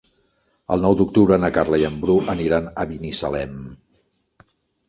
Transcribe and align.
El 0.75 0.81
nou 0.85 0.95
d'octubre 1.01 1.37
na 1.43 1.51
Carla 1.59 1.79
i 1.83 1.85
en 1.91 1.99
Bru 2.05 2.15
aniran 2.35 2.73
a 2.85 2.89
Binissalem. 2.93 3.57